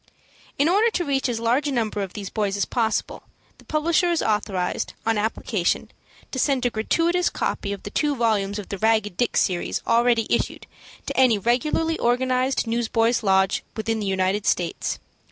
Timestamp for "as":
1.29-1.39, 2.57-2.65